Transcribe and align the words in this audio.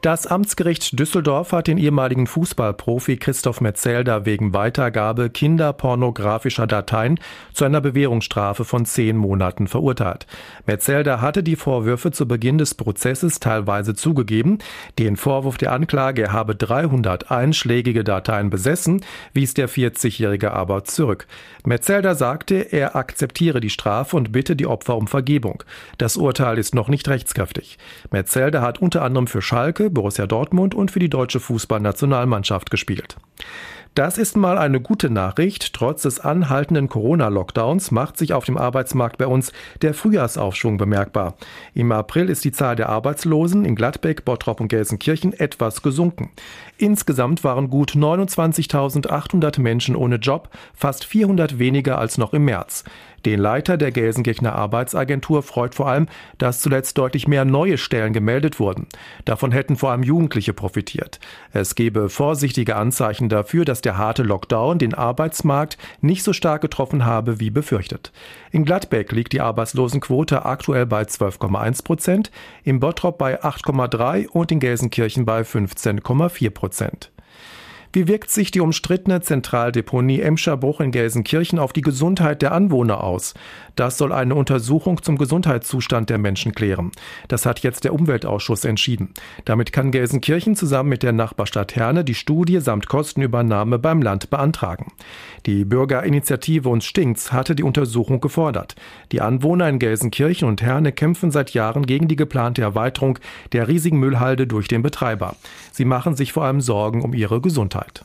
Das 0.00 0.28
Amtsgericht 0.28 0.96
Düsseldorf 0.96 1.50
hat 1.50 1.66
den 1.66 1.76
ehemaligen 1.76 2.28
Fußballprofi 2.28 3.16
Christoph 3.16 3.60
Metzelder 3.60 4.26
wegen 4.26 4.54
Weitergabe 4.54 5.28
kinderpornografischer 5.28 6.68
Dateien 6.68 7.18
zu 7.52 7.64
einer 7.64 7.80
Bewährungsstrafe 7.80 8.64
von 8.64 8.86
zehn 8.86 9.16
Monaten 9.16 9.66
verurteilt. 9.66 10.28
Metzelder 10.66 11.20
hatte 11.20 11.42
die 11.42 11.56
Vorwürfe 11.56 12.12
zu 12.12 12.28
Beginn 12.28 12.58
des 12.58 12.76
Prozesses 12.76 13.40
teilweise 13.40 13.96
zugegeben. 13.96 14.58
Den 15.00 15.16
Vorwurf 15.16 15.58
der 15.58 15.72
Anklage, 15.72 16.22
er 16.22 16.32
habe 16.32 16.54
300 16.54 17.32
einschlägige 17.32 18.04
Dateien 18.04 18.50
besessen, 18.50 19.04
wies 19.32 19.54
der 19.54 19.68
40-Jährige 19.68 20.52
aber 20.52 20.84
zurück. 20.84 21.26
Metzelder 21.64 22.14
sagte, 22.14 22.54
er 22.54 22.94
akzeptiere 22.94 23.58
die 23.58 23.68
Strafe 23.68 24.16
und 24.16 24.30
bitte 24.30 24.54
die 24.54 24.68
Opfer 24.68 24.96
um 24.96 25.08
Vergebung. 25.08 25.64
Das 25.98 26.16
Urteil 26.16 26.56
ist 26.56 26.72
noch 26.72 26.86
nicht 26.86 27.08
rechtskräftig. 27.08 27.78
Metzelder 28.12 28.62
hat 28.62 28.80
unter 28.80 29.02
anderem 29.02 29.26
für 29.26 29.42
Schalke, 29.42 29.87
Borussia 29.90 30.26
Dortmund 30.26 30.74
und 30.74 30.90
für 30.90 30.98
die 30.98 31.10
deutsche 31.10 31.40
Fußballnationalmannschaft 31.40 32.70
gespielt. 32.70 33.16
Das 33.98 34.16
ist 34.16 34.36
mal 34.36 34.58
eine 34.58 34.80
gute 34.80 35.10
Nachricht. 35.10 35.72
Trotz 35.72 36.02
des 36.02 36.20
anhaltenden 36.20 36.88
Corona-Lockdowns 36.88 37.90
macht 37.90 38.16
sich 38.16 38.32
auf 38.32 38.44
dem 38.44 38.56
Arbeitsmarkt 38.56 39.18
bei 39.18 39.26
uns 39.26 39.52
der 39.82 39.92
Frühjahrsaufschwung 39.92 40.76
bemerkbar. 40.76 41.34
Im 41.74 41.90
April 41.90 42.28
ist 42.28 42.44
die 42.44 42.52
Zahl 42.52 42.76
der 42.76 42.90
Arbeitslosen 42.90 43.64
in 43.64 43.74
Gladbeck, 43.74 44.24
Bottrop 44.24 44.60
und 44.60 44.68
Gelsenkirchen 44.68 45.32
etwas 45.32 45.82
gesunken. 45.82 46.30
Insgesamt 46.76 47.42
waren 47.42 47.70
gut 47.70 47.96
29.800 47.96 49.60
Menschen 49.60 49.96
ohne 49.96 50.14
Job, 50.14 50.48
fast 50.74 51.04
400 51.04 51.58
weniger 51.58 51.98
als 51.98 52.18
noch 52.18 52.32
im 52.34 52.44
März. 52.44 52.84
Den 53.26 53.40
Leiter 53.40 53.76
der 53.76 53.90
Gelsenkirchener 53.90 54.54
Arbeitsagentur 54.54 55.42
freut 55.42 55.74
vor 55.74 55.88
allem, 55.88 56.06
dass 56.38 56.60
zuletzt 56.60 56.96
deutlich 56.98 57.26
mehr 57.26 57.44
neue 57.44 57.76
Stellen 57.76 58.12
gemeldet 58.12 58.60
wurden. 58.60 58.86
Davon 59.24 59.50
hätten 59.50 59.76
vor 59.76 59.90
allem 59.90 60.04
Jugendliche 60.04 60.52
profitiert. 60.52 61.18
Es 61.52 61.74
gebe 61.74 62.08
vorsichtige 62.10 62.76
Anzeichen 62.76 63.28
dafür, 63.28 63.64
dass 63.64 63.80
der 63.80 63.87
harte 63.96 64.22
Lockdown 64.22 64.78
den 64.78 64.94
Arbeitsmarkt 64.94 65.78
nicht 66.00 66.22
so 66.22 66.32
stark 66.32 66.60
getroffen 66.60 67.06
habe 67.06 67.40
wie 67.40 67.50
befürchtet. 67.50 68.12
In 68.50 68.64
Gladbeck 68.64 69.12
liegt 69.12 69.32
die 69.32 69.40
Arbeitslosenquote 69.40 70.44
aktuell 70.44 70.86
bei 70.86 71.02
12,1 71.02 71.84
Prozent, 71.84 72.30
im 72.64 72.80
Bottrop 72.80 73.16
bei 73.16 73.42
8,3 73.42 74.28
und 74.28 74.52
in 74.52 74.60
Gelsenkirchen 74.60 75.24
bei 75.24 75.42
15,4 75.42 76.50
Prozent. 76.50 77.10
Wie 77.90 78.06
wirkt 78.06 78.30
sich 78.30 78.50
die 78.50 78.60
umstrittene 78.60 79.22
Zentraldeponie 79.22 80.20
Emscherbruch 80.20 80.80
in 80.80 80.90
Gelsenkirchen 80.90 81.58
auf 81.58 81.72
die 81.72 81.80
Gesundheit 81.80 82.42
der 82.42 82.52
Anwohner 82.52 83.02
aus? 83.02 83.32
Das 83.76 83.96
soll 83.96 84.12
eine 84.12 84.34
Untersuchung 84.34 85.02
zum 85.02 85.16
Gesundheitszustand 85.16 86.10
der 86.10 86.18
Menschen 86.18 86.52
klären. 86.52 86.90
Das 87.28 87.46
hat 87.46 87.60
jetzt 87.60 87.84
der 87.84 87.94
Umweltausschuss 87.94 88.66
entschieden. 88.66 89.14
Damit 89.46 89.72
kann 89.72 89.90
Gelsenkirchen 89.90 90.54
zusammen 90.54 90.90
mit 90.90 91.02
der 91.02 91.12
Nachbarstadt 91.12 91.76
Herne 91.76 92.04
die 92.04 92.14
Studie 92.14 92.60
samt 92.60 92.88
Kostenübernahme 92.88 93.78
beim 93.78 94.02
Land 94.02 94.28
beantragen. 94.28 94.92
Die 95.46 95.64
Bürgerinitiative 95.64 96.68
Uns 96.68 96.84
stinkt's 96.84 97.32
hatte 97.32 97.54
die 97.54 97.62
Untersuchung 97.62 98.20
gefordert. 98.20 98.74
Die 99.12 99.22
Anwohner 99.22 99.66
in 99.66 99.78
Gelsenkirchen 99.78 100.46
und 100.46 100.60
Herne 100.60 100.92
kämpfen 100.92 101.30
seit 101.30 101.54
Jahren 101.54 101.86
gegen 101.86 102.06
die 102.08 102.16
geplante 102.16 102.60
Erweiterung 102.60 103.18
der 103.52 103.66
riesigen 103.66 103.98
Müllhalde 103.98 104.46
durch 104.46 104.68
den 104.68 104.82
Betreiber. 104.82 105.36
Sie 105.72 105.86
machen 105.86 106.16
sich 106.16 106.34
vor 106.34 106.44
allem 106.44 106.60
Sorgen 106.60 107.02
um 107.02 107.14
ihre 107.14 107.40
Gesundheit. 107.40 107.77
Gesundheit. 107.78 108.04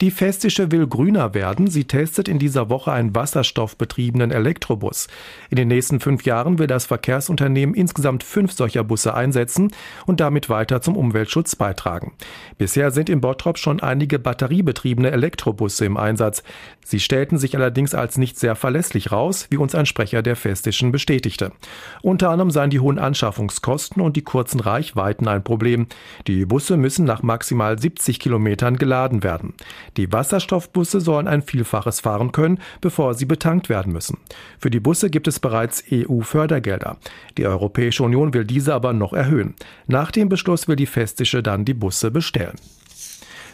Die 0.00 0.10
Festische 0.10 0.72
will 0.72 0.86
grüner 0.86 1.34
werden. 1.34 1.66
Sie 1.66 1.84
testet 1.84 2.26
in 2.26 2.38
dieser 2.38 2.70
Woche 2.70 2.90
einen 2.90 3.14
wasserstoffbetriebenen 3.14 4.30
Elektrobus. 4.30 5.08
In 5.50 5.56
den 5.56 5.68
nächsten 5.68 6.00
fünf 6.00 6.24
Jahren 6.24 6.58
will 6.58 6.66
das 6.66 6.86
Verkehrsunternehmen 6.86 7.74
insgesamt 7.74 8.24
fünf 8.24 8.52
solcher 8.52 8.82
Busse 8.82 9.12
einsetzen 9.12 9.72
und 10.06 10.20
damit 10.20 10.48
weiter 10.48 10.80
zum 10.80 10.96
Umweltschutz 10.96 11.54
beitragen. 11.54 12.14
Bisher 12.56 12.92
sind 12.92 13.10
in 13.10 13.20
Bottrop 13.20 13.58
schon 13.58 13.80
einige 13.80 14.18
batteriebetriebene 14.18 15.10
Elektrobusse 15.10 15.84
im 15.84 15.98
Einsatz. 15.98 16.44
Sie 16.82 16.98
stellten 16.98 17.36
sich 17.36 17.54
allerdings 17.54 17.94
als 17.94 18.16
nicht 18.16 18.38
sehr 18.38 18.56
verlässlich 18.56 19.12
raus, 19.12 19.48
wie 19.50 19.58
uns 19.58 19.74
ein 19.74 19.84
Sprecher 19.84 20.22
der 20.22 20.34
Festischen 20.34 20.92
bestätigte. 20.92 21.52
Unter 22.00 22.30
anderem 22.30 22.50
seien 22.50 22.70
die 22.70 22.80
hohen 22.80 22.98
Anschaffungskosten 22.98 24.00
und 24.00 24.16
die 24.16 24.22
kurzen 24.22 24.60
Reichweiten 24.60 25.28
ein 25.28 25.44
Problem. 25.44 25.88
Die 26.26 26.46
Busse 26.46 26.78
müssen 26.78 27.04
nach 27.04 27.22
maximal 27.22 27.78
70 27.78 28.18
Kilometern 28.18 28.76
geladen 28.76 29.22
werden. 29.22 29.52
Die 29.96 30.12
Wasserstoffbusse 30.12 31.00
sollen 31.00 31.28
ein 31.28 31.42
Vielfaches 31.42 32.00
fahren 32.00 32.32
können, 32.32 32.58
bevor 32.80 33.14
sie 33.14 33.26
betankt 33.26 33.68
werden 33.68 33.92
müssen. 33.92 34.18
Für 34.58 34.70
die 34.70 34.80
Busse 34.80 35.10
gibt 35.10 35.28
es 35.28 35.40
bereits 35.40 35.82
EU-Fördergelder. 35.90 36.96
Die 37.36 37.46
Europäische 37.46 38.02
Union 38.02 38.34
will 38.34 38.44
diese 38.44 38.74
aber 38.74 38.92
noch 38.92 39.12
erhöhen. 39.12 39.54
Nach 39.86 40.10
dem 40.10 40.28
Beschluss 40.28 40.68
will 40.68 40.76
die 40.76 40.86
Festische 40.86 41.42
dann 41.42 41.64
die 41.64 41.74
Busse 41.74 42.10
bestellen. 42.10 42.56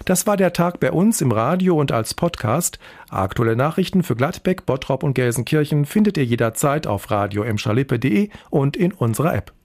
Das 0.04 0.26
war 0.26 0.36
der 0.36 0.52
Tag 0.52 0.78
bei 0.78 0.92
uns 0.92 1.20
im 1.20 1.32
Radio 1.32 1.78
und 1.78 1.90
als 1.90 2.14
Podcast. 2.14 2.78
Aktuelle 3.08 3.56
Nachrichten 3.56 4.02
für 4.04 4.14
Gladbeck, 4.14 4.64
Bottrop 4.64 5.02
und 5.02 5.14
Gelsenkirchen 5.14 5.84
findet 5.84 6.16
ihr 6.16 6.24
jederzeit 6.24 6.86
auf 6.86 7.10
radio 7.10 7.44
und 8.50 8.76
in 8.76 8.92
unserer 8.92 9.34
App. 9.34 9.56